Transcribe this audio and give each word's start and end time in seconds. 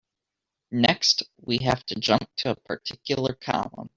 Next, 0.71 1.21
we 1.41 1.59
have 1.59 1.85
to 1.85 1.93
jump 1.99 2.27
to 2.37 2.49
a 2.49 2.55
particular 2.55 3.35
column. 3.35 3.89